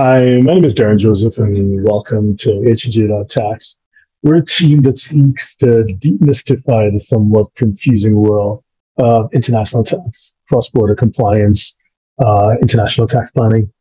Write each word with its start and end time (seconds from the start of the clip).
Hi, 0.00 0.38
my 0.42 0.54
name 0.54 0.64
is 0.64 0.76
Derren 0.76 0.96
Joseph, 0.96 1.38
and 1.38 1.82
welcome 1.82 2.36
to 2.36 2.50
HTJ 2.50 3.26
Tax. 3.26 3.80
We're 4.22 4.36
a 4.36 4.44
team 4.44 4.82
that 4.82 4.96
seeks 4.96 5.56
to 5.56 5.84
demystify 6.00 6.92
the 6.92 7.00
somewhat 7.00 7.52
confusing 7.56 8.14
world 8.14 8.62
of 8.98 9.28
international 9.34 9.82
tax, 9.82 10.36
cross-border 10.46 10.94
compliance, 10.94 11.76
uh, 12.24 12.54
international 12.62 13.08
tax 13.08 13.32
planning. 13.32 13.72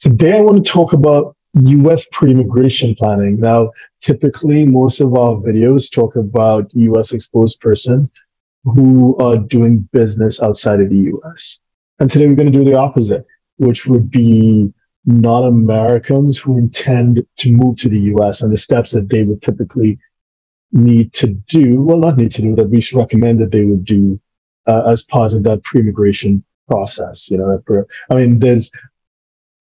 Today, 0.00 0.38
I 0.38 0.40
want 0.40 0.64
to 0.64 0.72
talk 0.72 0.94
about 0.94 1.36
U.S. 1.52 2.06
pre-immigration 2.12 2.94
planning. 2.94 3.38
Now, 3.38 3.72
typically, 4.00 4.64
most 4.64 5.02
of 5.02 5.12
our 5.14 5.36
videos 5.36 5.92
talk 5.92 6.16
about 6.16 6.70
U.S. 6.72 7.12
exposed 7.12 7.60
persons 7.60 8.10
who 8.64 9.18
are 9.18 9.36
doing 9.36 9.86
business 9.92 10.40
outside 10.40 10.80
of 10.80 10.88
the 10.88 10.96
U.S. 10.96 11.60
And 11.98 12.10
today, 12.10 12.26
we're 12.26 12.36
going 12.36 12.50
to 12.50 12.58
do 12.58 12.64
the 12.64 12.78
opposite, 12.78 13.26
which 13.58 13.84
would 13.84 14.10
be 14.10 14.72
non-Americans 15.04 16.38
who 16.38 16.58
intend 16.58 17.24
to 17.36 17.52
move 17.52 17.76
to 17.76 17.88
the 17.88 18.00
US 18.14 18.42
and 18.42 18.52
the 18.52 18.58
steps 18.58 18.92
that 18.92 19.08
they 19.08 19.24
would 19.24 19.42
typically 19.42 19.98
need 20.72 21.12
to 21.14 21.28
do, 21.28 21.82
well, 21.82 21.98
not 21.98 22.16
need 22.16 22.32
to 22.32 22.42
do, 22.42 22.54
but 22.54 22.64
at 22.66 22.70
least 22.70 22.92
recommend 22.92 23.40
that 23.40 23.50
they 23.50 23.64
would 23.64 23.84
do 23.84 24.20
uh, 24.66 24.84
as 24.86 25.02
part 25.02 25.32
of 25.32 25.42
that 25.44 25.62
pre-immigration 25.64 26.44
process. 26.68 27.30
You 27.30 27.38
know, 27.38 27.84
I 28.10 28.14
mean, 28.14 28.38
there's, 28.38 28.70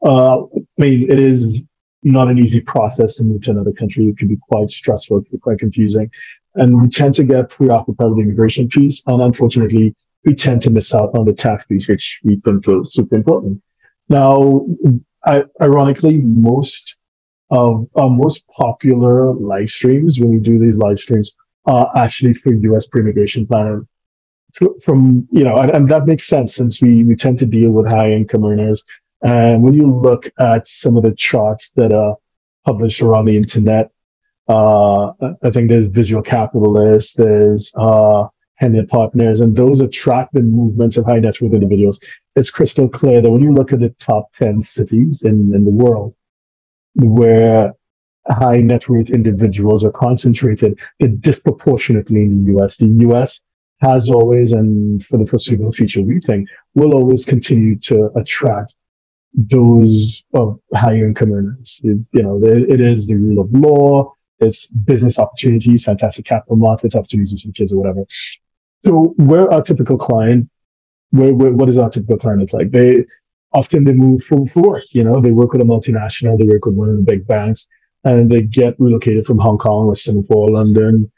uh, 0.06 0.44
I 0.44 0.48
mean, 0.78 1.12
it 1.12 1.20
is 1.20 1.62
not 2.04 2.30
an 2.30 2.38
easy 2.38 2.62
process 2.62 3.16
to 3.16 3.24
move 3.24 3.42
to 3.44 3.52
another 3.52 3.74
country. 3.74 4.06
It 4.06 4.18
can 4.18 4.28
be 4.28 4.38
quite 4.50 4.70
stressful, 4.70 5.18
it 5.18 5.24
can 5.26 5.38
be 5.38 5.42
quite 5.42 5.60
confusing. 5.60 6.10
And 6.56 6.82
we 6.82 6.90
tend 6.90 7.16
to 7.16 7.24
get 7.24 7.50
preoccupied 7.50 8.08
with 8.08 8.18
the 8.18 8.24
immigration 8.24 8.68
piece. 8.68 9.02
And 9.08 9.22
unfortunately, 9.22 9.96
we 10.26 10.36
tend 10.36 10.62
to 10.64 10.70
miss 10.70 10.94
out 10.94 11.18
on 11.18 11.26
the 11.26 11.34
tax 11.34 11.66
piece, 11.66 11.88
which 11.88 12.20
we 12.24 12.40
think 12.44 12.66
is 12.68 12.94
super 12.94 13.16
important. 13.16 13.62
Now, 14.10 14.66
Ironically, 15.62 16.20
most 16.20 16.96
of 17.52 17.88
our 17.96 18.10
most 18.10 18.48
popular 18.48 19.34
live 19.34 19.70
streams 19.70 20.20
when 20.20 20.32
we 20.32 20.40
do 20.40 20.58
these 20.58 20.78
live 20.78 21.00
streams 21.00 21.34
are 21.66 21.90
actually 21.96 22.34
for 22.34 22.54
U.S. 22.54 22.88
pre-immigration 22.88 23.46
planning. 23.46 23.88
From 24.84 25.28
you 25.32 25.44
know, 25.44 25.56
and, 25.56 25.72
and 25.72 25.90
that 25.90 26.06
makes 26.06 26.28
sense 26.28 26.56
since 26.56 26.82
we 26.82 27.04
we 27.04 27.16
tend 27.16 27.40
to 27.40 27.46
deal 27.46 27.72
with 27.72 27.88
high 27.88 28.12
income 28.12 28.44
earners. 28.44 28.84
And 29.24 29.64
when 29.64 29.74
you 29.74 29.88
look 29.88 30.30
at 30.40 30.68
some 30.68 30.98
of 30.98 31.04
the 31.04 31.16
charts 31.16 31.72
that 31.76 31.94
are 31.94 32.18
published 32.66 33.02
around 33.02 33.26
the 33.26 33.38
internet, 33.38 33.92
uh, 34.50 35.12
I 35.44 35.52
think 35.52 35.70
there's 35.70 35.88
Visual 35.88 36.22
Capitalist, 36.22 37.16
there's 37.16 37.72
uh, 37.76 38.28
Henley 38.62 38.86
Partners, 38.86 39.42
and 39.42 39.56
those 39.58 39.82
attract 39.82 40.34
the 40.34 40.42
movements 40.42 40.96
of 40.96 41.06
high 41.06 41.20
net 41.20 41.42
worth 41.42 41.54
individuals 41.54 42.00
it's 42.36 42.50
crystal 42.50 42.88
clear 42.88 43.22
that 43.22 43.30
when 43.30 43.42
you 43.42 43.54
look 43.54 43.74
at 43.74 43.80
the 43.80 43.90
top 44.00 44.34
10 44.34 44.64
cities 44.64 45.22
in, 45.24 45.54
in 45.54 45.66
the 45.66 45.72
world 45.72 46.16
where 46.96 47.74
high 48.28 48.58
net 48.58 48.88
worth 48.88 49.10
individuals 49.10 49.84
are 49.84 49.92
concentrated, 49.92 50.80
they're 51.00 51.10
disproportionately 51.10 52.22
in 52.22 52.46
the 52.46 52.58
US. 52.58 52.78
The 52.78 52.88
US 53.10 53.42
has 53.82 54.10
always, 54.10 54.52
and 54.52 55.04
for 55.06 55.18
the 55.18 55.26
foreseeable 55.26 55.72
future, 55.72 56.02
we 56.02 56.20
think 56.22 56.48
will 56.76 56.94
always 56.94 57.26
continue 57.26 57.78
to 57.80 58.10
attract 58.16 58.76
those 59.34 60.24
of 60.34 60.60
higher 60.74 61.08
income 61.08 61.34
earners. 61.34 61.82
It, 61.84 61.98
you 62.14 62.24
know, 62.24 62.42
it, 62.44 62.70
it 62.70 62.82
is 62.82 63.08
the 63.08 63.16
rule 63.16 63.40
of 63.40 63.52
law. 63.52 64.14
It's 64.40 64.68
business 64.68 65.20
opportunities, 65.20 65.84
fantastic 65.84 66.26
capital 66.26 66.58
markets, 66.58 66.96
opportunities 66.96 67.42
for 67.42 67.52
kids 67.52 67.74
or 67.74 67.78
whatever. 67.78 68.06
So 68.84 69.14
we're 69.18 69.50
our 69.50 69.62
typical 69.62 69.98
client 69.98 70.50
what, 71.12 71.54
what 71.54 71.70
is 71.70 71.78
our 71.78 71.90
typical 71.90 72.18
client 72.18 72.54
like? 72.54 72.72
They 72.72 73.06
often 73.54 73.84
they 73.84 73.94
move 73.94 74.24
for, 74.24 74.46
for 74.48 74.64
work. 74.64 74.84
You 74.92 75.04
know, 75.04 75.22
they 75.22 75.32
work 75.32 75.54
with 75.54 75.62
a 75.62 75.66
multinational, 75.66 76.38
they 76.38 76.46
work 76.46 76.66
with 76.66 76.76
one 76.76 76.90
of 76.90 76.96
the 76.98 77.04
big 77.04 77.28
banks, 77.28 77.68
and 78.04 78.30
they 78.30 78.42
get 78.42 78.76
relocated 78.80 79.26
from 79.26 79.40
Hong 79.40 79.58
Kong 79.58 79.88
or 79.88 79.96
Singapore, 79.96 80.50
London 80.50 81.12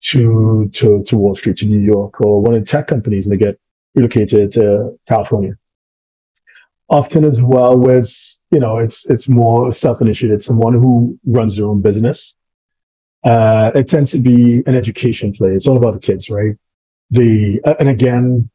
to 0.00 0.70
to 0.74 1.02
to 1.04 1.16
Wall 1.16 1.34
Street 1.34 1.56
to 1.58 1.66
New 1.66 1.80
York, 1.80 2.20
or 2.20 2.40
one 2.40 2.54
of 2.54 2.60
the 2.60 2.66
tech 2.66 2.86
companies, 2.86 3.26
and 3.26 3.32
they 3.32 3.44
get 3.44 3.58
relocated 3.94 4.52
to 4.52 4.96
California. 5.08 5.54
Often 6.88 7.24
as 7.24 7.40
well, 7.40 7.76
where 7.76 7.98
it's 7.98 8.40
you 8.50 8.60
know 8.60 8.78
it's 8.78 9.06
it's 9.06 9.28
more 9.28 9.72
self-initiated, 9.72 10.42
someone 10.42 10.74
who 10.74 11.18
runs 11.26 11.56
their 11.56 11.66
own 11.66 11.82
business. 11.82 12.36
Uh, 13.24 13.72
it 13.74 13.88
tends 13.88 14.12
to 14.12 14.18
be 14.18 14.62
an 14.66 14.76
education 14.76 15.32
play. 15.32 15.50
It's 15.50 15.66
all 15.66 15.76
about 15.76 15.94
the 15.94 16.00
kids, 16.00 16.30
right? 16.30 16.54
The 17.10 17.60
and 17.78 17.88
again, 17.88 18.50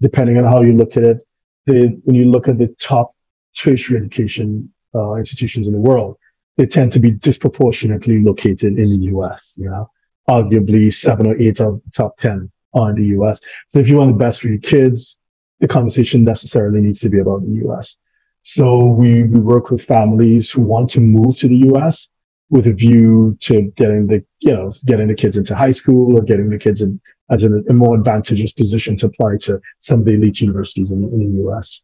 depending 0.00 0.38
on 0.38 0.44
how 0.44 0.62
you 0.62 0.72
look 0.72 0.96
at 0.96 1.02
it. 1.02 1.18
The, 1.66 2.00
when 2.04 2.14
you 2.14 2.30
look 2.30 2.46
at 2.46 2.58
the 2.58 2.68
top 2.78 3.14
tertiary 3.56 3.98
education 3.98 4.72
uh, 4.94 5.14
institutions 5.14 5.66
in 5.66 5.72
the 5.72 5.80
world, 5.80 6.16
they 6.56 6.66
tend 6.66 6.92
to 6.92 7.00
be 7.00 7.10
disproportionately 7.10 8.22
located 8.22 8.78
in 8.78 9.00
the 9.00 9.06
U.S. 9.06 9.52
You 9.56 9.70
know, 9.70 9.90
arguably 10.28 10.92
seven 10.92 11.26
or 11.26 11.36
eight 11.36 11.60
of 11.60 11.82
the 11.84 11.90
top 11.90 12.18
ten 12.18 12.50
are 12.74 12.90
in 12.90 12.96
the 12.96 13.06
U.S. 13.06 13.40
So 13.68 13.80
if 13.80 13.88
you 13.88 13.96
want 13.96 14.16
the 14.16 14.24
best 14.24 14.40
for 14.40 14.48
your 14.48 14.60
kids, 14.60 15.18
the 15.60 15.68
conversation 15.68 16.24
necessarily 16.24 16.80
needs 16.80 17.00
to 17.00 17.08
be 17.08 17.18
about 17.18 17.42
the 17.42 17.52
U.S. 17.64 17.96
So 18.42 18.84
we, 18.84 19.24
we 19.24 19.40
work 19.40 19.70
with 19.70 19.84
families 19.84 20.50
who 20.50 20.62
want 20.62 20.90
to 20.90 21.00
move 21.00 21.36
to 21.38 21.48
the 21.48 21.56
U.S. 21.70 22.08
with 22.50 22.66
a 22.66 22.72
view 22.72 23.36
to 23.40 23.62
getting 23.76 24.06
the, 24.06 24.24
you 24.38 24.52
know, 24.52 24.72
getting 24.84 25.08
the 25.08 25.14
kids 25.14 25.36
into 25.36 25.54
high 25.54 25.72
school 25.72 26.16
or 26.16 26.22
getting 26.22 26.50
the 26.50 26.58
kids 26.58 26.80
in 26.80 27.00
as 27.30 27.42
in 27.42 27.64
a, 27.68 27.72
more 27.72 27.96
advantageous 27.96 28.52
position 28.52 28.96
to 28.96 29.06
apply 29.06 29.36
to 29.40 29.60
some 29.80 30.00
of 30.00 30.04
the 30.04 30.14
elite 30.14 30.40
universities 30.40 30.90
in, 30.90 31.02
in 31.04 31.36
the 31.36 31.48
US. 31.48 31.82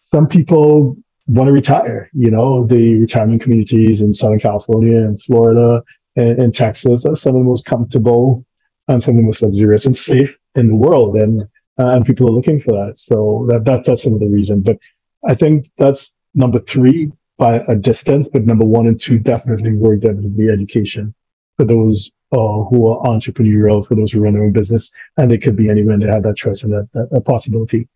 Some 0.00 0.26
people 0.26 0.96
want 1.28 1.48
to 1.48 1.52
retire, 1.52 2.08
you 2.12 2.30
know, 2.30 2.66
the 2.66 3.00
retirement 3.00 3.42
communities 3.42 4.00
in 4.00 4.14
Southern 4.14 4.40
California 4.40 4.98
and 4.98 5.20
Florida 5.22 5.82
and, 6.14 6.38
and 6.38 6.54
Texas 6.54 7.04
are 7.04 7.16
some 7.16 7.34
of 7.34 7.42
the 7.42 7.48
most 7.48 7.64
comfortable 7.64 8.44
and 8.88 9.02
some 9.02 9.14
of 9.14 9.18
the 9.18 9.26
most 9.26 9.42
luxurious 9.42 9.86
and 9.86 9.96
safe 9.96 10.36
in 10.54 10.68
the 10.68 10.74
world. 10.74 11.16
And, 11.16 11.42
uh, 11.78 11.90
and 11.90 12.04
people 12.04 12.28
are 12.28 12.32
looking 12.32 12.60
for 12.60 12.72
that. 12.72 12.98
So 12.98 13.46
that, 13.50 13.64
that, 13.64 13.84
that's 13.84 14.04
the 14.04 14.10
reason. 14.10 14.62
But 14.62 14.78
I 15.26 15.34
think 15.34 15.68
that's 15.76 16.12
number 16.34 16.58
three 16.58 17.12
by 17.38 17.56
a 17.68 17.74
distance, 17.74 18.28
but 18.28 18.46
number 18.46 18.64
one 18.64 18.86
and 18.86 19.00
two 19.00 19.18
definitely 19.18 19.72
were 19.72 19.96
definitely 19.96 20.46
the 20.46 20.52
education 20.52 21.14
for 21.56 21.64
those 21.64 22.12
uh, 22.32 22.64
who 22.64 22.88
are 22.88 23.02
entrepreneurial, 23.04 23.86
for 23.86 23.94
those 23.94 24.12
who 24.12 24.20
run 24.20 24.34
their 24.34 24.44
own 24.44 24.52
business, 24.52 24.90
and 25.16 25.30
they 25.30 25.38
could 25.38 25.56
be 25.56 25.70
anywhere 25.70 25.94
and 25.94 26.02
they 26.02 26.08
have 26.08 26.22
that 26.24 26.36
choice 26.36 26.62
and 26.62 26.72
that, 26.72 26.88
that, 26.92 27.08
that 27.10 27.24
possibility. 27.24 27.88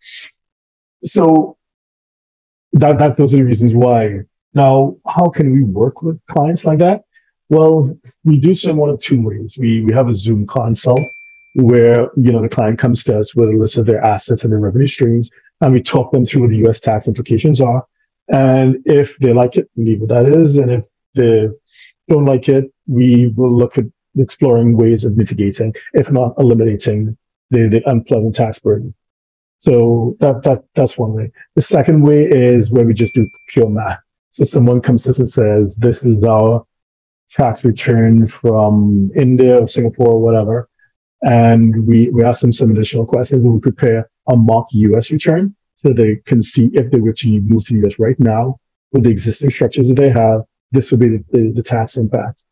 So 1.03 1.57
that, 2.73 2.99
that 2.99 3.17
those 3.17 3.33
are 3.33 3.37
the 3.37 3.43
reasons 3.43 3.73
why. 3.73 4.19
Now, 4.53 4.97
how 5.07 5.29
can 5.29 5.53
we 5.53 5.63
work 5.63 6.01
with 6.01 6.23
clients 6.25 6.65
like 6.65 6.79
that? 6.79 7.03
Well, 7.49 7.97
we 8.23 8.39
do 8.39 8.53
so 8.55 8.69
in 8.69 8.77
one 8.77 8.89
of 8.89 8.99
two 8.99 9.21
ways. 9.21 9.57
We, 9.59 9.81
we 9.81 9.93
have 9.93 10.07
a 10.07 10.13
Zoom 10.13 10.47
consult 10.47 11.01
where, 11.55 12.09
you 12.15 12.31
know, 12.31 12.41
the 12.41 12.49
client 12.49 12.79
comes 12.79 13.03
to 13.03 13.19
us 13.19 13.35
with 13.35 13.49
a 13.49 13.53
list 13.53 13.77
of 13.77 13.85
their 13.85 14.01
assets 14.01 14.43
and 14.43 14.53
their 14.53 14.59
revenue 14.59 14.87
streams, 14.87 15.29
and 15.59 15.73
we 15.73 15.81
talk 15.81 16.11
them 16.11 16.23
through 16.23 16.43
what 16.43 16.51
the 16.51 16.57
U.S. 16.57 16.79
tax 16.79 17.07
implications 17.07 17.59
are. 17.59 17.85
And 18.29 18.77
if 18.85 19.17
they 19.17 19.33
like 19.33 19.57
it, 19.57 19.69
we 19.75 19.85
leave 19.85 19.99
what 19.99 20.09
that 20.09 20.25
is. 20.25 20.55
And 20.55 20.71
if 20.71 20.87
they 21.15 21.49
don't 22.07 22.25
like 22.25 22.47
it, 22.47 22.71
we 22.87 23.27
will 23.35 23.53
look 23.53 23.77
at 23.77 23.85
exploring 24.17 24.77
ways 24.77 25.05
of 25.05 25.17
mitigating, 25.17 25.73
if 25.93 26.11
not 26.11 26.33
eliminating, 26.37 27.17
the, 27.49 27.67
the 27.67 27.89
unpleasant 27.89 28.35
tax 28.35 28.59
burden. 28.59 28.93
So 29.59 30.15
that, 30.19 30.41
that, 30.43 30.63
that's 30.73 30.97
one 30.97 31.13
way. 31.13 31.31
The 31.55 31.61
second 31.61 32.01
way 32.01 32.25
is 32.25 32.71
where 32.71 32.85
we 32.85 32.93
just 32.93 33.13
do 33.13 33.29
pure 33.49 33.69
math. 33.69 33.99
So 34.31 34.43
someone 34.43 34.81
comes 34.81 35.03
to 35.03 35.11
us 35.11 35.19
and 35.19 35.31
says, 35.31 35.75
this 35.75 36.03
is 36.03 36.23
our 36.23 36.65
tax 37.29 37.63
return 37.63 38.27
from 38.27 39.11
India 39.15 39.59
or 39.59 39.67
Singapore 39.67 40.13
or 40.13 40.21
whatever. 40.21 40.69
And 41.21 41.85
we, 41.85 42.09
we 42.09 42.23
ask 42.23 42.41
them 42.41 42.51
some 42.51 42.71
additional 42.71 43.05
questions 43.05 43.43
and 43.43 43.53
we 43.53 43.59
prepare 43.59 44.09
a 44.29 44.35
mock 44.35 44.67
US 44.71 45.11
return 45.11 45.55
so 45.75 45.93
they 45.93 46.15
can 46.25 46.41
see 46.41 46.69
if 46.73 46.89
they 46.91 46.99
were 46.99 47.13
to 47.13 47.41
move 47.41 47.65
to 47.65 47.85
US 47.85 47.99
right 47.99 48.19
now 48.19 48.57
with 48.91 49.03
the 49.03 49.09
existing 49.09 49.49
structures 49.49 49.87
that 49.87 49.95
they 49.95 50.09
have, 50.09 50.41
this 50.71 50.91
would 50.91 50.99
be 50.99 51.09
the, 51.09 51.23
the, 51.31 51.51
the 51.55 51.63
tax 51.63 51.97
impact. 51.97 52.43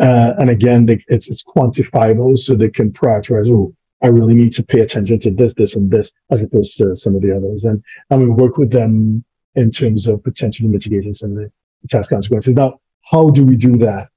Uh, 0.00 0.34
and 0.38 0.50
again, 0.50 0.86
they, 0.86 1.04
it's, 1.08 1.28
it's 1.28 1.44
quantifiable 1.44 2.36
so 2.36 2.54
they 2.54 2.70
can 2.70 2.90
prioritize, 2.90 3.50
oh, 3.50 3.74
I 4.02 4.08
really 4.08 4.34
need 4.34 4.52
to 4.54 4.64
pay 4.64 4.80
attention 4.80 5.18
to 5.20 5.30
this, 5.30 5.54
this, 5.54 5.76
and 5.76 5.90
this, 5.90 6.12
as 6.30 6.42
opposed 6.42 6.76
to 6.78 6.96
some 6.96 7.14
of 7.14 7.22
the 7.22 7.36
others. 7.36 7.64
And, 7.64 7.82
and 8.10 8.22
we 8.22 8.28
work 8.28 8.56
with 8.56 8.70
them 8.70 9.24
in 9.54 9.70
terms 9.70 10.08
of 10.08 10.24
potentially 10.24 10.68
mitigating 10.68 11.14
some 11.14 11.32
of 11.32 11.36
the, 11.36 11.52
the 11.82 11.88
tax 11.88 12.08
consequences. 12.08 12.54
Now, 12.54 12.80
how 13.02 13.30
do 13.30 13.44
we 13.44 13.56
do 13.56 13.76
that? 13.78 14.08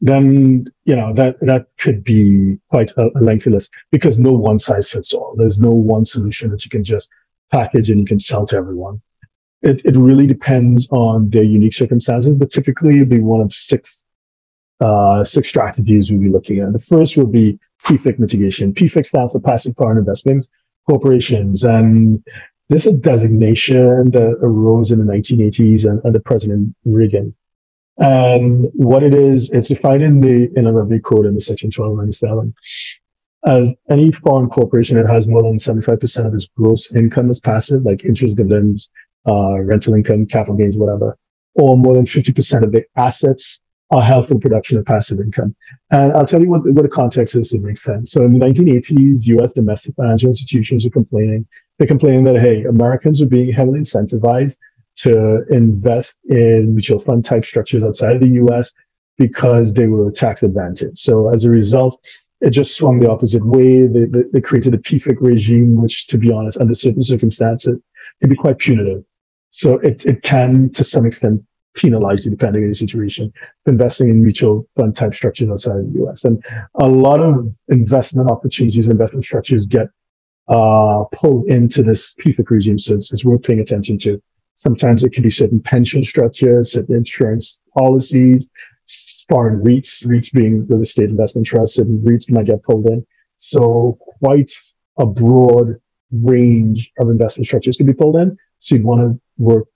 Then, 0.00 0.64
you 0.84 0.96
know, 0.96 1.12
that, 1.12 1.38
that 1.42 1.66
could 1.78 2.02
be 2.02 2.56
quite 2.70 2.92
a, 2.96 3.10
a 3.16 3.20
lengthy 3.20 3.50
list 3.50 3.70
because 3.92 4.18
no 4.18 4.32
one 4.32 4.58
size 4.58 4.90
fits 4.90 5.12
all. 5.12 5.34
There's 5.36 5.60
no 5.60 5.70
one 5.70 6.06
solution 6.06 6.50
that 6.50 6.64
you 6.64 6.70
can 6.70 6.82
just 6.82 7.10
package 7.52 7.90
and 7.90 8.00
you 8.00 8.06
can 8.06 8.18
sell 8.18 8.46
to 8.46 8.56
everyone. 8.56 9.02
It, 9.62 9.82
it 9.84 9.96
really 9.96 10.26
depends 10.26 10.88
on 10.90 11.28
their 11.28 11.42
unique 11.42 11.74
circumstances, 11.74 12.34
but 12.34 12.50
typically 12.50 12.96
it'd 12.96 13.10
be 13.10 13.20
one 13.20 13.42
of 13.42 13.52
six 13.52 14.04
uh, 14.80 15.24
six 15.24 15.48
strategies 15.48 16.10
we'll 16.10 16.20
be 16.20 16.30
looking 16.30 16.60
at. 16.60 16.72
The 16.72 16.78
first 16.78 17.16
will 17.16 17.26
be 17.26 17.58
PFIC 17.84 18.18
mitigation. 18.18 18.74
PFIC 18.74 19.06
stands 19.06 19.32
for 19.32 19.40
Passive 19.40 19.74
Foreign 19.76 19.98
Investment 19.98 20.46
Corporations. 20.88 21.64
And 21.64 22.22
This 22.68 22.86
is 22.86 22.94
a 22.94 22.98
designation 22.98 24.10
that 24.12 24.38
arose 24.42 24.90
in 24.90 25.04
the 25.04 25.12
1980s 25.12 25.84
and, 25.84 26.00
under 26.04 26.20
President 26.20 26.74
Reagan. 26.84 27.34
And 27.98 28.66
what 28.74 29.02
it 29.02 29.12
is, 29.12 29.50
it's 29.50 29.68
defined 29.68 30.02
in 30.02 30.20
the 30.20 30.72
Revenue 30.72 31.00
Code 31.00 31.26
in 31.26 31.34
the 31.34 31.40
section 31.40 31.70
1297 31.74 32.54
as 33.46 33.74
any 33.88 34.12
foreign 34.12 34.48
corporation 34.48 34.96
that 34.96 35.10
has 35.10 35.26
more 35.26 35.42
than 35.42 35.56
75% 35.56 36.26
of 36.26 36.34
its 36.34 36.48
gross 36.56 36.94
income 36.94 37.30
as 37.30 37.40
passive, 37.40 37.82
like 37.82 38.04
interest, 38.04 38.36
dividends, 38.36 38.90
uh, 39.26 39.58
rental 39.60 39.94
income, 39.94 40.26
capital 40.26 40.56
gains, 40.56 40.76
whatever, 40.76 41.16
or 41.54 41.76
more 41.76 41.94
than 41.94 42.04
50% 42.04 42.62
of 42.62 42.72
the 42.72 42.84
assets 42.96 43.60
are 43.90 44.02
held 44.02 44.28
for 44.28 44.38
production 44.38 44.78
of 44.78 44.84
passive 44.84 45.18
income. 45.18 45.54
And 45.90 46.12
I'll 46.12 46.26
tell 46.26 46.40
you 46.40 46.48
what, 46.48 46.64
what 46.64 46.82
the 46.82 46.88
context 46.88 47.34
is 47.34 47.48
to 47.48 47.58
make 47.58 47.76
sense. 47.76 48.12
So 48.12 48.24
in 48.24 48.38
the 48.38 48.44
1980s, 48.44 49.18
U.S. 49.22 49.52
domestic 49.52 49.94
financial 49.96 50.28
institutions 50.28 50.86
are 50.86 50.90
complaining. 50.90 51.46
They're 51.78 51.88
complaining 51.88 52.24
that, 52.24 52.38
hey, 52.38 52.64
Americans 52.64 53.20
are 53.20 53.26
being 53.26 53.52
heavily 53.52 53.80
incentivized 53.80 54.56
to 54.96 55.44
invest 55.50 56.16
in 56.28 56.74
mutual 56.74 56.98
fund 56.98 57.24
type 57.24 57.44
structures 57.44 57.82
outside 57.82 58.14
of 58.14 58.20
the 58.20 58.28
U.S. 58.28 58.72
because 59.18 59.74
they 59.74 59.86
were 59.86 60.10
tax 60.10 60.42
advantaged. 60.42 60.98
So 60.98 61.30
as 61.30 61.44
a 61.44 61.50
result, 61.50 62.00
it 62.40 62.50
just 62.50 62.76
swung 62.76 63.00
the 63.00 63.10
opposite 63.10 63.44
way. 63.44 63.86
They, 63.86 64.04
they, 64.04 64.22
they, 64.32 64.40
created 64.40 64.74
a 64.74 64.78
PFIC 64.78 65.16
regime, 65.20 65.80
which, 65.80 66.06
to 66.08 66.18
be 66.18 66.32
honest, 66.32 66.58
under 66.58 66.74
certain 66.74 67.02
circumstances, 67.02 67.78
can 68.20 68.30
be 68.30 68.36
quite 68.36 68.58
punitive. 68.58 69.02
So 69.50 69.74
it, 69.80 70.06
it 70.06 70.22
can, 70.22 70.70
to 70.74 70.84
some 70.84 71.04
extent, 71.04 71.42
penalize 71.74 72.24
you 72.24 72.30
depending 72.30 72.62
on 72.62 72.68
the 72.68 72.74
situation, 72.74 73.32
investing 73.66 74.08
in 74.08 74.22
mutual 74.22 74.66
fund 74.76 74.96
type 74.96 75.14
structures 75.14 75.48
outside 75.50 75.76
of 75.76 75.92
the 75.92 76.04
US. 76.04 76.24
And 76.24 76.42
a 76.74 76.88
lot 76.88 77.20
of 77.20 77.54
investment 77.68 78.30
opportunities, 78.30 78.86
and 78.86 78.92
investment 78.92 79.24
structures 79.24 79.66
get 79.66 79.88
uh, 80.48 81.04
pulled 81.12 81.46
into 81.46 81.82
this 81.82 82.14
PFIC 82.16 82.50
regime. 82.50 82.78
So 82.78 82.94
it's, 82.94 83.12
it's 83.12 83.24
worth 83.24 83.42
paying 83.42 83.60
attention 83.60 83.98
to. 83.98 84.20
Sometimes 84.56 85.04
it 85.04 85.12
can 85.12 85.22
be 85.22 85.30
certain 85.30 85.60
pension 85.60 86.02
structures, 86.02 86.72
certain 86.72 86.96
insurance 86.96 87.62
policies, 87.76 88.48
foreign 89.28 89.62
REITs, 89.62 90.04
REITs 90.06 90.32
being 90.32 90.66
real 90.66 90.82
estate 90.82 91.08
investment 91.08 91.46
trusts, 91.46 91.78
and 91.78 92.04
REITs 92.06 92.30
might 92.30 92.46
get 92.46 92.62
pulled 92.62 92.86
in. 92.86 93.06
So 93.38 93.96
quite 94.18 94.52
a 94.98 95.06
broad 95.06 95.76
range 96.12 96.90
of 96.98 97.08
investment 97.08 97.46
structures 97.46 97.76
can 97.76 97.86
be 97.86 97.94
pulled 97.94 98.16
in. 98.16 98.36
So 98.58 98.74
you'd 98.74 98.84
want 98.84 99.00
to 99.00 99.20
work 99.38 99.66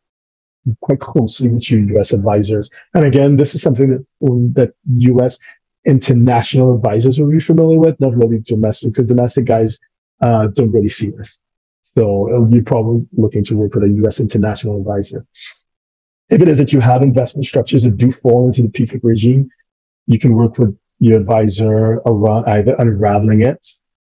quite 0.81 1.00
closely 1.00 1.49
with 1.49 1.70
your 1.70 1.81
U.S. 1.81 2.12
advisors. 2.12 2.70
And 2.94 3.05
again, 3.05 3.37
this 3.37 3.55
is 3.55 3.62
something 3.62 3.90
that 3.90 4.06
um, 4.26 4.52
that 4.55 4.75
U.S. 4.99 5.38
international 5.87 6.75
advisors 6.75 7.19
will 7.19 7.31
be 7.31 7.40
familiar 7.40 7.78
with, 7.78 8.00
not 8.00 8.14
really 8.14 8.38
domestic, 8.40 8.93
because 8.93 9.06
domestic 9.06 9.44
guys 9.44 9.78
uh, 10.22 10.49
don't 10.49 10.72
really 10.72 10.88
see 10.88 11.11
this. 11.11 11.38
So 11.82 12.46
you're 12.50 12.64
probably 12.64 13.06
looking 13.12 13.44
to 13.44 13.55
work 13.55 13.75
with 13.75 13.84
a 13.84 13.94
U.S. 14.02 14.19
international 14.19 14.78
advisor. 14.78 15.26
If 16.31 16.40
it 16.40 16.49
is 16.49 16.58
that 16.58 16.72
you 16.72 16.81
have 16.81 17.02
investment 17.02 17.46
structures 17.46 17.84
that 17.84 17.96
do 17.96 18.11
fall 18.11 18.46
into 18.46 18.62
the 18.62 18.69
PFIC 18.69 19.00
regime, 19.02 19.49
you 20.06 20.19
can 20.19 20.34
work 20.34 20.58
with 20.58 20.76
your 20.99 21.19
advisor 21.20 22.00
around 22.06 22.46
either 22.46 22.75
unraveling 22.78 23.43
it 23.43 23.66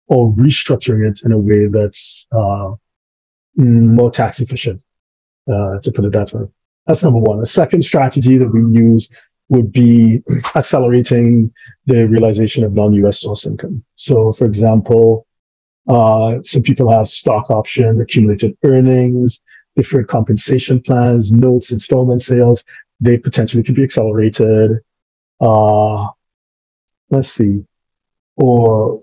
or 0.07 0.33
restructuring 0.33 1.09
it 1.09 1.21
in 1.23 1.31
a 1.31 1.37
way 1.37 1.67
that's 1.67 2.27
uh, 2.31 2.71
more 3.55 4.11
tax 4.11 4.39
efficient, 4.39 4.81
uh, 5.51 5.79
to 5.81 5.91
put 5.91 6.05
it 6.05 6.13
that 6.13 6.33
way. 6.33 6.47
That's 6.87 7.03
number 7.03 7.19
one. 7.19 7.39
The 7.39 7.45
second 7.45 7.83
strategy 7.83 8.37
that 8.37 8.49
we 8.49 8.61
use 8.61 9.09
would 9.49 9.71
be 9.71 10.23
accelerating 10.55 11.51
the 11.85 12.07
realization 12.07 12.63
of 12.63 12.73
non-US 12.73 13.19
source 13.21 13.45
income. 13.45 13.83
So, 13.95 14.31
for 14.31 14.45
example, 14.45 15.27
uh, 15.87 16.37
some 16.43 16.61
people 16.61 16.89
have 16.91 17.09
stock 17.09 17.49
option, 17.49 17.99
accumulated 18.01 18.57
earnings, 18.63 19.41
different 19.75 20.07
compensation 20.07 20.81
plans, 20.81 21.31
notes, 21.31 21.71
installment 21.71 22.21
sales, 22.21 22.63
they 22.99 23.17
potentially 23.17 23.63
could 23.63 23.75
be 23.75 23.83
accelerated. 23.83 24.79
Uh, 25.39 26.07
let's 27.09 27.29
see, 27.29 27.65
or 28.37 29.01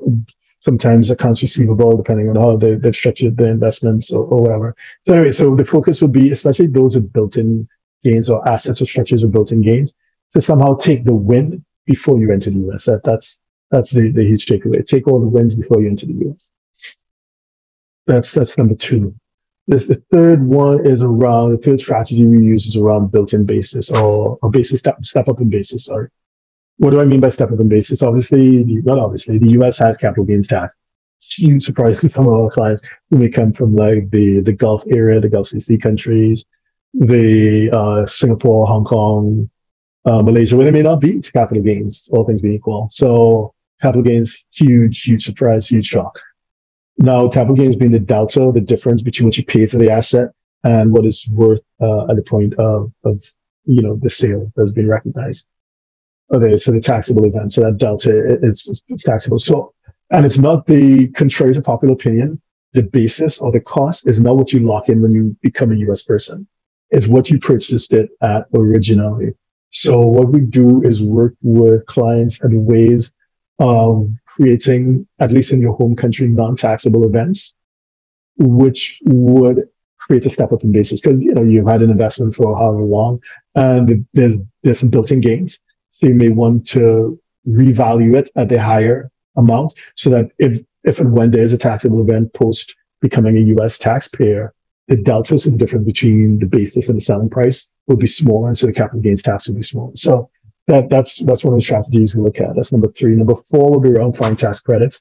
sometimes 0.60 1.10
accounts 1.10 1.43
receivable, 1.43 1.96
depending 1.96 2.28
on 2.28 2.37
how 2.37 2.56
they, 2.56 2.75
they've 2.75 2.94
structured 2.94 3.37
the 3.37 3.46
investments 3.46 4.12
or, 4.12 4.25
or 4.25 4.43
whatever. 4.43 4.76
So 5.06 5.14
anyway, 5.14 5.31
so 5.31 5.55
the 5.55 5.64
focus 5.64 6.02
would 6.02 6.12
be, 6.12 6.32
especially 6.32 6.66
those 6.66 6.96
with 6.96 7.12
built-in 7.12 7.69
gains 8.02 8.31
or 8.31 8.46
assets 8.49 8.82
or 8.82 8.87
structures 8.87 9.22
with 9.22 9.32
built-in 9.32 9.62
gains, 9.62 9.93
to 10.34 10.43
somehow 10.43 10.76
take 10.76 11.05
the 11.05 11.14
win 11.14 11.64
before 11.87 12.19
you 12.19 12.32
enter 12.32 12.50
the 12.50 12.70
US. 12.70 12.84
That, 12.84 13.02
that's 13.05 13.38
that's 13.70 13.90
the, 13.90 14.10
the 14.10 14.25
huge 14.25 14.46
takeaway. 14.46 14.84
Take 14.87 15.06
all 15.06 15.20
the 15.20 15.28
wins 15.28 15.55
before 15.55 15.82
you 15.82 15.88
enter 15.88 16.06
the 16.06 16.31
US. 16.31 16.50
That's 18.06 18.32
that's 18.32 18.56
number 18.56 18.75
two. 18.75 19.14
The, 19.69 19.76
the 19.76 20.02
third 20.10 20.46
one 20.46 20.87
is 20.87 21.02
around, 21.02 21.52
the 21.52 21.58
third 21.58 21.81
strategy 21.81 22.25
we 22.25 22.43
use 22.43 22.66
is 22.66 22.76
around 22.76 23.12
built-in 23.12 23.44
basis 23.44 23.90
or, 23.90 24.38
or 24.40 24.50
basis 24.50 24.81
step, 24.81 25.05
step 25.05 25.28
up 25.28 25.43
in 25.43 25.50
basis, 25.50 25.84
sorry. 25.84 26.08
What 26.78 26.90
do 26.90 27.00
I 27.00 27.04
mean 27.04 27.20
by 27.20 27.30
step 27.30 27.50
up 27.50 27.60
in 27.60 27.69
basis? 27.69 28.02
Obviously, 28.02 28.64
not 28.64 28.98
obviously, 28.98 29.38
the 29.38 29.50
US 29.60 29.78
has 29.78 29.96
capital 29.96 30.25
gains 30.25 30.48
tax. 30.48 30.75
Huge 31.20 31.64
surprise 31.64 31.98
to 32.00 32.08
some 32.08 32.26
of 32.26 32.34
our 32.34 32.50
clients 32.50 32.82
when 33.08 33.20
they 33.20 33.28
come 33.28 33.52
from 33.52 33.75
like 33.75 34.10
the, 34.10 34.40
the 34.40 34.52
Gulf 34.52 34.84
area, 34.88 35.20
the 35.20 35.28
Gulf 35.28 35.48
CC 35.50 35.80
countries, 35.80 36.44
the 36.94 37.70
uh, 37.72 38.06
Singapore, 38.06 38.66
Hong 38.66 38.84
Kong, 38.84 39.50
uh, 40.04 40.22
Malaysia, 40.22 40.56
where 40.56 40.64
they 40.64 40.70
may 40.70 40.82
not 40.82 41.00
be 41.00 41.20
to 41.20 41.32
capital 41.32 41.62
gains, 41.62 42.08
all 42.12 42.25
things 42.25 42.40
being 42.40 42.54
equal. 42.54 42.88
So 42.92 43.54
capital 43.82 44.02
gains, 44.02 44.44
huge, 44.52 45.02
huge 45.02 45.24
surprise, 45.24 45.69
huge 45.69 45.86
shock. 45.86 46.19
Now, 46.96 47.28
capital 47.28 47.56
gains 47.56 47.76
being 47.76 47.92
the 47.92 47.98
delta, 47.98 48.50
the 48.54 48.60
difference 48.60 49.02
between 49.02 49.26
what 49.26 49.36
you 49.36 49.44
pay 49.44 49.66
for 49.66 49.78
the 49.78 49.90
asset 49.90 50.28
and 50.64 50.92
what 50.92 51.04
is 51.06 51.28
worth 51.32 51.60
uh, 51.81 52.06
at 52.08 52.16
the 52.16 52.22
point 52.22 52.54
of, 52.54 52.92
of, 53.04 53.22
you 53.64 53.82
know, 53.82 53.96
the 54.00 54.10
sale 54.10 54.52
that's 54.56 54.72
been 54.72 54.88
recognized. 54.88 55.46
Okay, 56.32 56.56
so 56.56 56.72
the 56.72 56.80
taxable 56.80 57.25
event, 57.25 57.52
so 57.52 57.62
that 57.62 57.78
delta 57.78 58.38
is 58.42 58.82
it's 58.88 59.04
taxable. 59.04 59.38
So, 59.38 59.72
and 60.10 60.26
it's 60.26 60.38
not 60.38 60.66
the 60.66 61.08
contrary 61.08 61.54
to 61.54 61.62
popular 61.62 61.94
opinion. 61.94 62.40
The 62.75 62.82
basis 62.82 63.38
or 63.38 63.50
the 63.50 63.60
cost 63.60 64.06
is 64.06 64.20
not 64.20 64.36
what 64.36 64.52
you 64.52 64.60
lock 64.60 64.90
in 64.90 65.00
when 65.00 65.10
you 65.10 65.34
become 65.42 65.72
a 65.72 65.76
U.S. 65.76 66.02
person. 66.02 66.46
It's 66.90 67.06
what 67.06 67.30
you 67.30 67.38
purchased 67.38 67.94
it 67.94 68.10
at 68.20 68.46
originally. 68.54 69.32
So 69.70 70.00
what 70.00 70.30
we 70.30 70.40
do 70.40 70.82
is 70.82 71.02
work 71.02 71.34
with 71.42 71.86
clients 71.86 72.40
and 72.40 72.66
ways 72.66 73.10
of 73.58 74.10
creating, 74.26 75.06
at 75.19 75.32
least 75.32 75.52
in 75.52 75.60
your 75.60 75.74
home 75.74 75.96
country, 75.96 76.28
non-taxable 76.28 77.04
events, 77.04 77.54
which 78.36 79.00
would 79.04 79.64
create 79.98 80.26
a 80.26 80.31
step 80.31 80.53
up 80.53 80.62
in 80.62 80.72
basis 80.72 81.00
because, 81.00 81.20
you 81.20 81.34
know, 81.34 81.43
you've 81.43 81.67
had 81.67 81.82
an 81.82 81.91
investment 81.91 82.34
for 82.34 82.56
however 82.56 82.82
long 82.82 83.20
and 83.55 84.06
there's, 84.12 84.36
there's 84.62 84.79
some 84.79 84.91
built-in 84.91 85.20
gains. 85.20 85.58
So 85.90 86.06
you 86.06 86.14
may 86.14 86.28
want 86.28 86.66
to 86.68 87.20
revalue 87.46 88.16
it 88.16 88.30
at 88.36 88.48
the 88.48 88.60
higher 88.60 89.10
amount 89.36 89.74
so 89.94 90.10
that 90.10 90.30
if, 90.38 90.62
if 90.84 91.00
and 91.00 91.12
when 91.12 91.30
there's 91.30 91.52
a 91.52 91.58
taxable 91.58 92.00
event 92.02 92.34
post 92.34 92.76
becoming 93.00 93.36
a 93.36 93.40
U.S. 93.40 93.78
taxpayer, 93.78 94.54
the 94.88 94.96
deltas 94.96 95.46
in 95.46 95.52
the 95.52 95.58
difference 95.58 95.86
between 95.86 96.38
the 96.38 96.46
basis 96.46 96.88
and 96.88 96.96
the 96.96 97.00
selling 97.00 97.30
price 97.30 97.68
will 97.86 97.96
be 97.96 98.06
smaller, 98.06 98.48
and 98.48 98.58
so 98.58 98.66
the 98.66 98.72
capital 98.72 99.00
gains 99.00 99.22
tax 99.22 99.46
will 99.46 99.54
be 99.54 99.62
smaller. 99.62 99.92
So 99.94 100.30
that, 100.66 100.88
that's, 100.90 101.18
that's 101.24 101.44
one 101.44 101.54
of 101.54 101.60
the 101.60 101.64
strategies 101.64 102.14
we 102.14 102.22
look 102.22 102.40
at. 102.40 102.54
That's 102.54 102.72
number 102.72 102.88
three. 102.92 103.14
Number 103.14 103.34
four 103.50 103.70
will 103.70 103.80
be 103.80 103.90
around 103.90 104.16
foreign 104.16 104.36
tax 104.36 104.60
credits. 104.60 105.00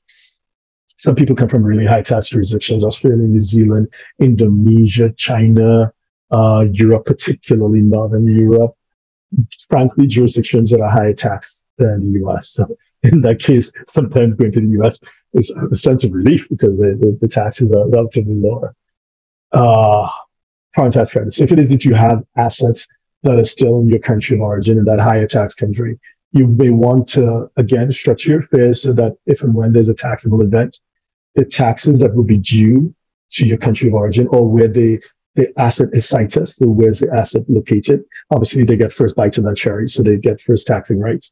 Some 0.97 1.15
people 1.15 1.35
come 1.35 1.49
from 1.49 1.63
really 1.63 1.85
high 1.85 2.01
tax 2.01 2.29
jurisdictions, 2.29 2.83
Australia, 2.83 3.17
New 3.17 3.41
Zealand, 3.41 3.87
Indonesia, 4.19 5.11
China, 5.15 5.93
uh, 6.31 6.65
Europe, 6.71 7.05
particularly 7.05 7.81
Northern 7.81 8.27
Europe. 8.27 8.75
Frankly, 9.69 10.07
jurisdictions 10.07 10.71
that 10.71 10.81
are 10.81 10.89
higher 10.89 11.13
tax 11.13 11.63
than 11.77 12.13
the 12.13 12.27
US. 12.27 12.49
So 12.49 12.77
in 13.03 13.21
that 13.21 13.39
case, 13.39 13.71
sometimes 13.89 14.35
going 14.35 14.51
to 14.53 14.61
the 14.61 14.81
US 14.81 14.99
is 15.33 15.51
a 15.71 15.77
sense 15.77 16.03
of 16.03 16.13
relief 16.13 16.47
because 16.49 16.79
the, 16.79 16.97
the, 16.99 17.17
the 17.21 17.27
taxes 17.27 17.71
are 17.71 17.87
relatively 17.89 18.35
lower. 18.35 18.75
Uh, 19.51 20.09
foreign 20.73 20.91
tax 20.91 21.11
credits. 21.11 21.39
If 21.39 21.51
it 21.51 21.59
is 21.59 21.69
that 21.69 21.85
you 21.85 21.93
have 21.93 22.23
assets 22.35 22.87
that 23.23 23.39
are 23.39 23.43
still 23.43 23.79
in 23.79 23.89
your 23.89 23.99
country 23.99 24.37
of 24.37 24.41
origin 24.41 24.77
in 24.77 24.85
that 24.85 24.99
higher 24.99 25.27
tax 25.27 25.53
country. 25.53 25.99
You 26.31 26.47
may 26.47 26.69
want 26.69 27.07
to, 27.09 27.49
again, 27.57 27.91
structure 27.91 28.31
your 28.31 28.39
affairs 28.41 28.83
so 28.83 28.93
that 28.93 29.17
if 29.25 29.41
and 29.41 29.53
when 29.53 29.73
there's 29.73 29.89
a 29.89 29.93
taxable 29.93 30.41
event, 30.41 30.79
the 31.35 31.45
taxes 31.45 31.99
that 31.99 32.15
will 32.15 32.23
be 32.23 32.37
due 32.37 32.93
to 33.31 33.45
your 33.45 33.57
country 33.57 33.87
of 33.87 33.95
origin 33.95 34.27
or 34.27 34.47
where 34.47 34.67
the, 34.67 35.01
the 35.37 35.53
asset 35.59 35.89
is 35.93 36.09
sited, 36.09 36.47
so 36.47 36.65
where's 36.65 36.99
the 36.99 37.13
asset 37.13 37.43
located, 37.47 38.03
obviously 38.31 38.63
they 38.63 38.75
get 38.75 38.91
first 38.91 39.15
bite 39.15 39.37
of 39.37 39.43
that 39.43 39.55
cherry, 39.55 39.87
so 39.87 40.01
they 40.01 40.17
get 40.17 40.41
first 40.41 40.65
taxing 40.65 40.99
rights. 40.99 41.31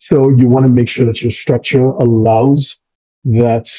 So 0.00 0.30
you 0.30 0.48
want 0.48 0.64
to 0.64 0.70
make 0.70 0.88
sure 0.88 1.04
that 1.04 1.20
your 1.20 1.30
structure 1.30 1.84
allows 1.84 2.80
that 3.24 3.70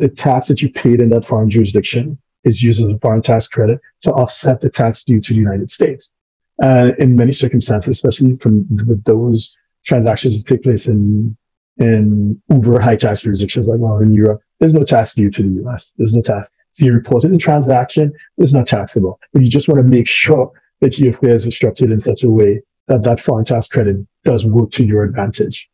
the 0.00 0.08
tax 0.08 0.48
that 0.48 0.60
you 0.60 0.70
paid 0.70 1.00
in 1.00 1.08
that 1.10 1.24
foreign 1.24 1.48
jurisdiction 1.48 2.18
is 2.42 2.62
used 2.62 2.82
as 2.82 2.88
a 2.88 2.98
foreign 2.98 3.22
tax 3.22 3.46
credit 3.46 3.80
to 4.02 4.12
offset 4.12 4.60
the 4.60 4.70
tax 4.70 5.04
due 5.04 5.20
to 5.20 5.32
the 5.32 5.38
United 5.38 5.70
States. 5.70 6.12
Uh, 6.60 6.90
in 6.98 7.14
many 7.14 7.32
circumstances, 7.32 7.90
especially 7.90 8.36
from 8.36 8.66
with 8.88 9.04
those 9.04 9.56
transactions 9.84 10.36
that 10.36 10.48
take 10.52 10.64
place 10.64 10.86
in 10.86 11.36
in 11.78 12.40
uber 12.48 12.80
high 12.80 12.96
tax 12.96 13.20
jurisdictions 13.20 13.68
like 13.68 13.78
well 13.78 13.98
in 13.98 14.12
Europe, 14.12 14.40
there's 14.58 14.74
no 14.74 14.82
tax 14.82 15.14
due 15.14 15.30
to 15.30 15.42
the 15.42 15.68
US. 15.68 15.92
There's 15.96 16.14
no 16.14 16.22
tax. 16.22 16.48
So 16.76 16.84
you 16.84 16.92
reported 16.92 17.32
the 17.32 17.38
transaction, 17.38 18.12
it's 18.36 18.52
not 18.52 18.66
taxable. 18.66 19.18
But 19.32 19.42
you 19.42 19.48
just 19.48 19.66
want 19.66 19.78
to 19.78 19.82
make 19.82 20.06
sure 20.06 20.52
that 20.80 20.98
your 20.98 21.14
affairs 21.14 21.46
are 21.46 21.50
structured 21.50 21.90
in 21.90 22.00
such 22.00 22.22
a 22.22 22.28
way 22.28 22.60
that 22.88 23.02
that 23.02 23.18
foreign 23.18 23.46
tax 23.46 23.66
credit 23.66 23.96
does 24.24 24.44
work 24.44 24.72
to 24.72 24.84
your 24.84 25.02
advantage. 25.02 25.70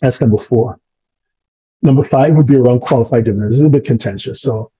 That's 0.00 0.20
number 0.20 0.38
four. 0.38 0.78
Number 1.82 2.04
five 2.04 2.36
would 2.36 2.46
be 2.46 2.54
around 2.54 2.80
qualified 2.80 3.24
dividends. 3.24 3.56
Is 3.56 3.64
a 3.64 3.68
bit 3.68 3.84
contentious. 3.84 4.40
So 4.40 4.70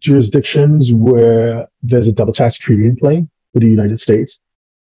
jurisdictions 0.00 0.92
where 0.92 1.68
there's 1.82 2.06
a 2.06 2.12
double 2.12 2.34
tax 2.34 2.58
treaty 2.58 2.84
in 2.84 2.96
play 2.96 3.26
with 3.54 3.62
the 3.62 3.70
United 3.70 4.00
States, 4.02 4.38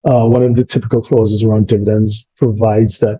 uh, 0.07 0.27
one 0.27 0.43
of 0.43 0.55
the 0.55 0.63
typical 0.63 1.01
clauses 1.01 1.43
around 1.43 1.67
dividends 1.67 2.27
provides 2.37 2.99
that 2.99 3.19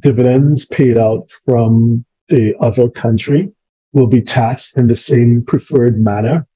dividends 0.00 0.66
paid 0.66 0.98
out 0.98 1.30
from 1.46 2.04
the 2.28 2.54
other 2.60 2.90
country 2.90 3.50
will 3.94 4.08
be 4.08 4.20
taxed 4.20 4.76
in 4.76 4.88
the 4.88 4.96
same 4.96 5.42
preferred 5.46 5.98
manner 5.98 6.46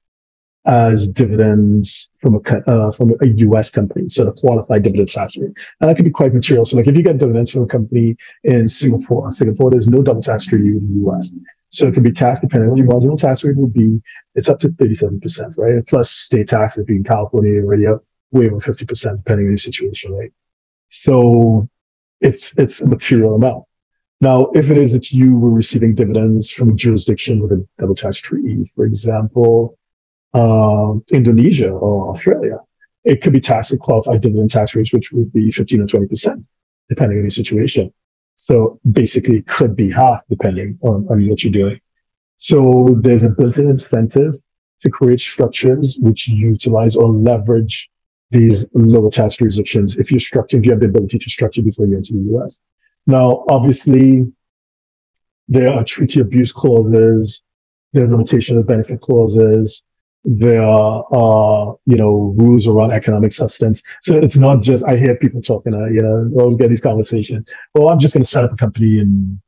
as 0.65 1.07
dividends 1.07 2.09
from 2.21 2.35
a 2.35 2.69
uh, 2.69 2.91
from 2.91 3.13
a 3.21 3.27
U.S. 3.27 3.71
company, 3.71 4.09
so 4.09 4.25
the 4.25 4.33
qualified 4.33 4.83
dividend 4.83 5.09
tax 5.09 5.37
rate, 5.37 5.53
and 5.79 5.89
that 5.89 5.95
could 5.95 6.05
be 6.05 6.11
quite 6.11 6.33
material. 6.33 6.65
So, 6.65 6.77
like 6.77 6.87
if 6.87 6.95
you 6.95 7.01
get 7.01 7.17
dividends 7.17 7.51
from 7.51 7.63
a 7.63 7.67
company 7.67 8.17
in 8.43 8.67
Singapore, 8.67 9.31
Singapore 9.31 9.71
there's 9.71 9.87
no 9.87 10.03
double 10.03 10.21
tax 10.21 10.45
treaty 10.45 10.67
in 10.67 10.87
the 10.87 11.01
U.S., 11.05 11.31
so 11.69 11.87
it 11.87 11.93
can 11.93 12.03
be 12.03 12.11
taxed 12.11 12.41
depending 12.41 12.69
on 12.69 12.77
your 12.77 12.87
marginal 12.87 13.17
tax 13.17 13.43
rate 13.43 13.55
will 13.55 13.67
be. 13.67 14.01
It's 14.35 14.49
up 14.49 14.59
to 14.59 14.69
37 14.69 15.21
percent, 15.21 15.53
right? 15.57 15.85
Plus 15.87 16.11
state 16.11 16.49
tax 16.49 16.77
if 16.77 16.87
you're 16.87 16.97
in 16.97 17.03
California, 17.03 17.53
you're 17.53 17.65
already 17.65 17.85
way 18.31 18.47
over 18.47 18.59
50 18.59 18.85
percent, 18.85 19.17
depending 19.23 19.47
on 19.47 19.51
your 19.51 19.57
situation, 19.57 20.13
right? 20.13 20.31
So 20.89 21.69
it's 22.19 22.53
it's 22.57 22.81
a 22.81 22.85
material 22.85 23.35
amount. 23.35 23.63
Now, 24.21 24.47
if 24.53 24.69
it 24.69 24.77
is 24.77 24.91
that 24.91 25.11
you 25.11 25.37
were 25.37 25.51
receiving 25.51 25.95
dividends 25.95 26.51
from 26.51 26.71
a 26.71 26.73
jurisdiction 26.73 27.41
with 27.41 27.53
a 27.53 27.65
double 27.77 27.95
tax 27.95 28.17
treaty, 28.17 28.69
for 28.75 28.85
example, 28.85 29.77
um, 30.33 31.03
Indonesia 31.09 31.71
or 31.71 32.09
Australia, 32.09 32.57
it 33.05 33.21
could 33.21 33.31
be 33.31 33.39
taxed 33.39 33.71
at 33.71 33.79
qualified 33.79 34.21
dividend 34.21 34.51
tax 34.51 34.75
rates, 34.75 34.93
which 34.93 35.11
would 35.13 35.31
be 35.31 35.51
15 35.51 35.81
or 35.81 35.85
20%, 35.85 36.43
depending 36.89 37.17
on 37.17 37.23
your 37.23 37.29
situation. 37.29 37.93
So 38.35 38.79
basically 38.89 39.37
it 39.37 39.47
could 39.47 39.75
be 39.75 39.89
half 39.89 40.21
depending 40.29 40.77
on, 40.81 41.07
on 41.09 41.27
what 41.27 41.43
you're 41.43 41.53
doing. 41.53 41.79
So 42.37 42.97
there's 43.01 43.23
a 43.23 43.29
built-in 43.29 43.69
incentive 43.69 44.35
to 44.81 44.89
create 44.89 45.19
structures 45.19 45.97
which 46.01 46.27
utilize 46.27 46.95
or 46.95 47.09
leverage 47.09 47.89
these 48.31 48.67
lower 48.73 49.09
tax 49.09 49.37
jurisdictions 49.37 49.97
if 49.97 50.11
you're 50.11 50.19
structured, 50.19 50.59
if 50.59 50.65
you 50.65 50.71
have 50.71 50.79
the 50.79 50.85
ability 50.85 51.19
to 51.19 51.29
structure 51.29 51.61
before 51.61 51.85
you 51.85 51.97
enter 51.97 52.13
the 52.13 52.37
US. 52.37 52.59
Now, 53.07 53.45
obviously, 53.49 54.31
there 55.47 55.73
are 55.73 55.83
treaty 55.83 56.19
abuse 56.19 56.51
clauses, 56.51 57.41
there 57.93 58.05
are 58.05 58.07
limitation 58.07 58.57
of 58.57 58.67
benefit 58.67 59.01
clauses, 59.01 59.83
there 60.23 60.63
are, 60.63 61.05
uh, 61.11 61.73
you 61.85 61.95
know, 61.95 62.35
rules 62.37 62.67
around 62.67 62.91
economic 62.91 63.31
substance. 63.31 63.81
So 64.03 64.17
it's 64.17 64.35
not 64.35 64.61
just, 64.61 64.83
I 64.83 64.97
hear 64.97 65.15
people 65.15 65.41
talking, 65.41 65.73
uh, 65.73 65.85
you 65.85 66.01
know, 66.01 66.29
always 66.37 66.55
get 66.55 66.69
these 66.69 66.81
conversations. 66.81 67.47
Well, 67.73 67.89
I'm 67.89 67.99
just 67.99 68.13
going 68.13 68.23
to 68.23 68.29
set 68.29 68.43
up 68.43 68.53
a 68.53 68.57
company 68.57 68.99
in 68.99 69.41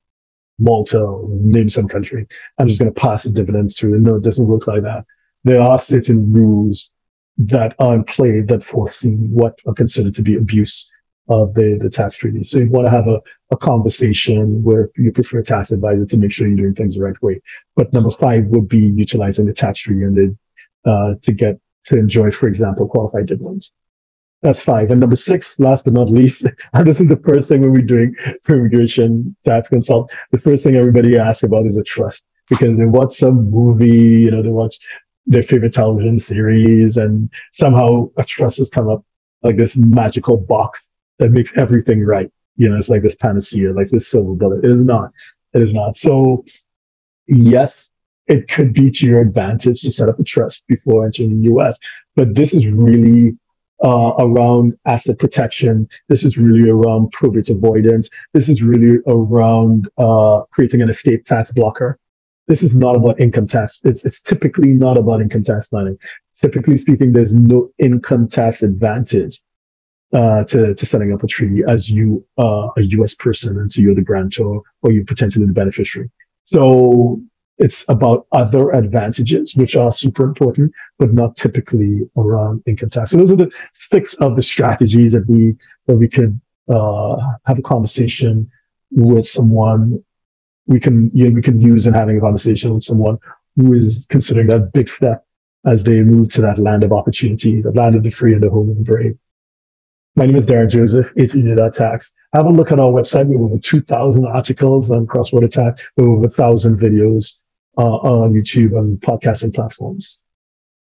Malta 0.59 1.19
name 1.29 1.69
some 1.69 1.87
country. 1.87 2.25
I'm 2.57 2.67
just 2.67 2.79
going 2.79 2.93
to 2.93 2.99
pass 2.99 3.23
the 3.23 3.31
dividends 3.31 3.77
through. 3.77 3.99
No, 3.99 4.15
it 4.15 4.23
doesn't 4.23 4.47
work 4.47 4.67
like 4.67 4.83
that. 4.83 5.05
There 5.43 5.61
are 5.61 5.79
certain 5.79 6.31
rules 6.31 6.89
that 7.37 7.75
are 7.79 7.95
in 7.95 8.03
play 8.03 8.41
that 8.41 8.63
foresee 8.63 9.15
what 9.15 9.59
are 9.67 9.73
considered 9.73 10.15
to 10.15 10.21
be 10.21 10.35
abuse 10.35 10.89
of 11.29 11.53
the, 11.53 11.79
the 11.81 11.89
tax 11.89 12.15
treaty. 12.15 12.43
So 12.43 12.59
you 12.59 12.69
want 12.69 12.85
to 12.85 12.91
have 12.91 13.07
a, 13.07 13.19
a 13.51 13.57
conversation 13.57 14.63
where 14.63 14.89
you 14.95 15.11
prefer 15.11 15.39
a 15.39 15.43
tax 15.43 15.71
advisor 15.71 16.05
to 16.05 16.17
make 16.17 16.31
sure 16.31 16.47
you're 16.47 16.57
doing 16.57 16.73
things 16.73 16.95
the 16.95 17.03
right 17.03 17.21
way. 17.21 17.41
But 17.75 17.91
number 17.91 18.09
five 18.09 18.45
would 18.45 18.69
be 18.69 18.93
utilizing 18.95 19.45
the 19.45 19.53
tax 19.53 19.85
and 19.85 20.37
uh, 20.85 21.15
to 21.21 21.31
get 21.33 21.59
to 21.85 21.97
enjoy, 21.97 22.31
for 22.31 22.47
example, 22.47 22.87
qualified 22.87 23.27
dividends. 23.27 23.71
That's 24.41 24.61
five. 24.61 24.89
And 24.89 24.99
number 24.99 25.15
six, 25.15 25.59
last 25.59 25.83
but 25.83 25.93
not 25.93 26.09
least, 26.09 26.45
and 26.73 26.87
this 26.87 26.99
is 26.99 27.07
the 27.07 27.21
first 27.27 27.47
thing 27.47 27.61
when 27.61 27.73
we're 27.73 27.81
doing 27.81 28.15
immigration 28.49 29.35
tax 29.45 29.67
consult, 29.67 30.11
the 30.31 30.39
first 30.39 30.63
thing 30.63 30.75
everybody 30.75 31.17
asks 31.17 31.43
about 31.43 31.65
is 31.65 31.77
a 31.77 31.83
trust 31.83 32.23
because 32.49 32.77
they 32.77 32.85
watch 32.85 33.17
some 33.17 33.49
movie, 33.51 34.21
you 34.21 34.31
know, 34.31 34.41
they 34.41 34.49
watch 34.49 34.77
their 35.25 35.43
favorite 35.43 35.73
television 35.73 36.19
series 36.19 36.97
and 36.97 37.31
somehow 37.53 38.09
a 38.17 38.23
trust 38.23 38.57
has 38.57 38.69
come 38.69 38.89
up 38.89 39.05
like 39.43 39.57
this 39.57 39.75
magical 39.75 40.37
box 40.37 40.79
that 41.19 41.31
makes 41.31 41.51
everything 41.55 42.03
right. 42.03 42.31
You 42.57 42.69
know, 42.69 42.77
it's 42.77 42.89
like 42.89 43.01
this 43.01 43.15
panacea, 43.15 43.73
like 43.73 43.89
this 43.89 44.09
silver 44.09 44.33
bullet. 44.33 44.63
It 44.63 44.71
is 44.71 44.81
not. 44.81 45.11
It 45.53 45.61
is 45.61 45.73
not. 45.73 45.97
So 45.97 46.43
yes, 47.27 47.89
it 48.27 48.49
could 48.49 48.73
be 48.73 48.91
to 48.91 49.07
your 49.07 49.21
advantage 49.21 49.81
to 49.81 49.91
set 49.91 50.09
up 50.09 50.19
a 50.19 50.23
trust 50.23 50.63
before 50.67 51.05
entering 51.05 51.41
the 51.41 51.53
US. 51.53 51.77
But 52.15 52.35
this 52.35 52.53
is 52.53 52.67
really 52.67 53.37
uh, 53.83 54.13
around 54.19 54.77
asset 54.85 55.17
protection. 55.17 55.87
This 56.07 56.23
is 56.23 56.37
really 56.37 56.69
around 56.69 57.11
probate 57.11 57.49
avoidance. 57.49 58.09
This 58.33 58.47
is 58.47 58.61
really 58.61 58.99
around 59.07 59.89
uh, 59.97 60.41
creating 60.51 60.81
an 60.81 60.89
estate 60.89 61.25
tax 61.25 61.51
blocker. 61.51 61.97
This 62.47 62.63
is 62.63 62.75
not 62.75 62.95
about 62.95 63.19
income 63.19 63.47
tax. 63.47 63.79
It's, 63.83 64.03
it's 64.05 64.21
typically 64.21 64.69
not 64.69 64.97
about 64.97 65.21
income 65.21 65.43
tax 65.43 65.67
planning. 65.67 65.97
Typically 66.39 66.77
speaking, 66.77 67.13
there's 67.13 67.33
no 67.33 67.71
income 67.79 68.27
tax 68.27 68.61
advantage 68.61 69.41
uh, 70.13 70.43
to, 70.45 70.75
to 70.75 70.85
setting 70.85 71.13
up 71.13 71.23
a 71.23 71.27
treaty 71.27 71.63
as 71.67 71.89
you 71.89 72.25
are 72.37 72.71
a 72.77 72.81
U.S. 72.81 73.15
person 73.15 73.57
and 73.57 73.71
so 73.71 73.81
you're 73.81 73.95
the 73.95 74.01
grantor 74.01 74.61
or 74.81 74.91
you're 74.91 75.05
potentially 75.05 75.45
the 75.45 75.53
beneficiary. 75.53 76.09
So 76.45 77.21
it's 77.57 77.85
about 77.87 78.27
other 78.31 78.71
advantages, 78.71 79.55
which 79.55 79.75
are 79.75 79.91
super 79.91 80.23
important, 80.23 80.73
but 80.97 81.13
not 81.13 81.37
typically 81.37 82.01
around 82.17 82.63
income 82.65 82.89
tax. 82.89 83.11
So 83.11 83.17
those 83.17 83.31
are 83.31 83.35
the 83.35 83.51
six 83.73 84.15
of 84.15 84.35
the 84.35 84.43
strategies 84.43 85.13
that 85.13 85.27
we, 85.27 85.55
that 85.87 85.95
we 85.95 86.07
could, 86.07 86.39
uh, 86.69 87.15
have 87.45 87.59
a 87.59 87.61
conversation 87.61 88.49
with 88.91 89.27
someone 89.27 90.03
we 90.67 90.79
can, 90.79 91.11
you 91.13 91.29
know, 91.29 91.35
we 91.35 91.41
can 91.41 91.59
use 91.59 91.87
in 91.87 91.93
having 91.93 92.17
a 92.17 92.21
conversation 92.21 92.73
with 92.73 92.83
someone 92.83 93.17
who 93.55 93.73
is 93.73 94.05
considering 94.09 94.47
that 94.47 94.71
big 94.73 94.87
step 94.87 95.25
as 95.65 95.83
they 95.83 96.01
move 96.01 96.29
to 96.29 96.41
that 96.41 96.57
land 96.57 96.83
of 96.83 96.91
opportunity, 96.91 97.61
the 97.61 97.71
land 97.71 97.95
of 97.95 98.03
the 98.03 98.09
free 98.09 98.33
and 98.33 98.43
the 98.43 98.49
home 98.49 98.69
of 98.69 98.77
the 98.77 98.83
brave. 98.83 99.17
My 100.15 100.25
name 100.25 100.35
is 100.35 100.45
Derren 100.45 100.69
Joseph, 100.69 101.09
it's 101.15 101.33
Elite 101.33 101.73
Tax. 101.73 102.11
Have 102.33 102.45
a 102.45 102.49
look 102.49 102.71
on 102.73 102.81
our 102.81 102.91
website. 102.91 103.27
We 103.27 103.33
have 103.33 103.43
over 103.43 103.57
2,000 103.57 104.25
articles 104.25 104.91
on 104.91 105.07
cross-border 105.07 105.47
tax. 105.47 105.81
We 105.95 106.03
have 106.03 106.11
over 106.11 106.21
1,000 106.21 106.77
videos 106.77 107.41
uh, 107.77 107.81
on 107.81 108.33
YouTube 108.33 108.77
and 108.77 108.99
podcasting 108.99 109.53
platforms. 109.53 110.21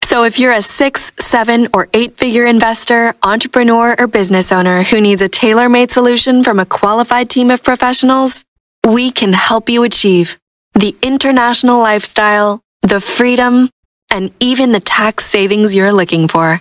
So 0.03 0.25
if 0.25 0.41
you're 0.41 0.51
a 0.51 0.63
six, 0.63 1.13
seven, 1.21 1.69
or 1.73 1.89
eight 1.95 2.19
figure 2.19 2.45
investor, 2.45 3.15
entrepreneur, 3.23 3.95
or 3.97 4.09
business 4.09 4.51
owner 4.51 4.83
who 4.83 5.01
needs 5.01 5.21
a 5.21 5.29
tailor 5.29 5.69
made 5.69 5.93
solution 5.93 6.43
from 6.43 6.59
a 6.59 6.67
qualified 6.67 7.31
team 7.31 7.53
of 7.53 7.63
professionals, 7.63 8.45
we 8.89 9.13
can 9.13 9.33
help 9.33 9.69
you 9.69 9.85
achieve 9.85 10.39
the 10.75 10.97
international 11.03 11.79
lifestyle, 11.79 12.61
the 12.83 13.01
freedom, 13.01 13.71
and 14.11 14.33
even 14.41 14.73
the 14.73 14.81
tax 14.81 15.25
savings 15.25 15.73
you're 15.73 15.93
looking 15.93 16.27
for. 16.27 16.61